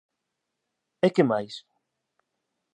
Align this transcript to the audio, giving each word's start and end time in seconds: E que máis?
E 1.05 1.07
que 1.15 1.23
máis? 1.31 1.55